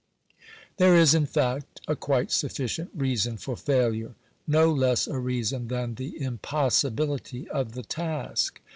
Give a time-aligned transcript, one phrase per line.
[0.77, 4.15] There is, in fact, a quite sufficient reason for failure—
[4.57, 8.61] no less a reason than the impossibility of the task.